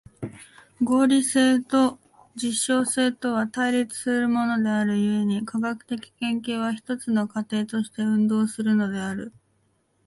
[0.83, 1.99] 合理性と
[2.33, 9.31] 実証性とは対立するものである故に、科学的研究は一つの過程として運動するのである。